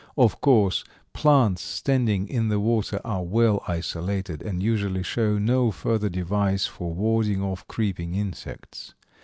Of 0.17 0.41
course, 0.41 0.83
plants 1.13 1.61
standing 1.61 2.27
in 2.27 2.47
the 2.49 2.59
water 2.59 2.99
are 3.05 3.21
well 3.23 3.61
isolated, 3.67 4.41
and 4.41 4.63
usually 4.63 5.03
show 5.03 5.37
no 5.37 5.69
further 5.69 6.09
device 6.09 6.65
for 6.65 6.91
warding 6.91 7.39
off 7.43 7.67
creeping 7.67 8.15
insects. 8.15 8.95